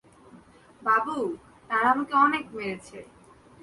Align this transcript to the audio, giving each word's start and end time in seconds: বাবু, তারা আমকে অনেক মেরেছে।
বাবু, 0.81 1.17
তারা 1.69 1.87
আমকে 1.93 2.13
অনেক 2.25 2.45
মেরেছে। 2.55 2.97